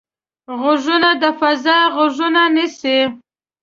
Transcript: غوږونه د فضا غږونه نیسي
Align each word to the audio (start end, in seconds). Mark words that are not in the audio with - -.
غوږونه 0.59 1.09
د 1.21 1.23
فضا 1.39 1.79
غږونه 1.95 2.41
نیسي 2.55 2.99